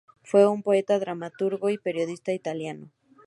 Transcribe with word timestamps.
Fue 0.23 0.47
un 0.47 0.63
poeta, 0.63 0.97
dramaturgo 0.97 1.69
y 1.69 1.77
periodista 1.77 2.33
italiano. 2.33 2.89